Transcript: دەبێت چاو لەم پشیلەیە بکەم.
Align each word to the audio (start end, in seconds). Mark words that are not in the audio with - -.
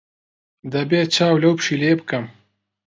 دەبێت 0.73 1.07
چاو 1.15 1.33
لەم 1.43 1.55
پشیلەیە 1.59 1.95
بکەم. 1.99 2.25